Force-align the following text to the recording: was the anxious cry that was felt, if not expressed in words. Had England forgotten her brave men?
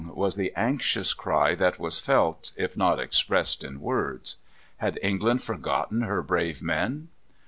was 0.15 0.33
the 0.33 0.51
anxious 0.55 1.13
cry 1.13 1.53
that 1.53 1.77
was 1.77 1.99
felt, 1.99 2.53
if 2.55 2.75
not 2.75 2.99
expressed 2.99 3.63
in 3.63 3.79
words. 3.79 4.37
Had 4.77 4.97
England 5.03 5.43
forgotten 5.43 6.01
her 6.01 6.23
brave 6.23 6.59
men? 6.63 7.09